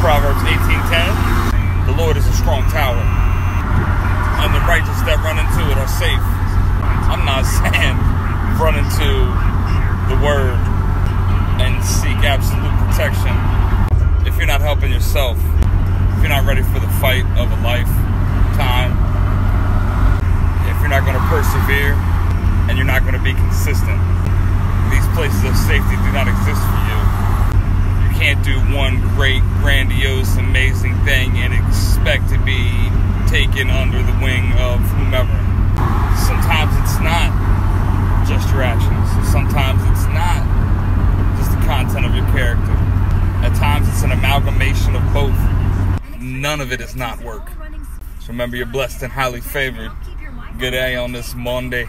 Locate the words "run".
5.20-5.36, 8.60-8.76